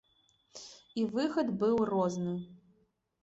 І 1.01 1.03
выхад 1.17 1.47
быў 1.63 1.75
розны. 1.91 2.33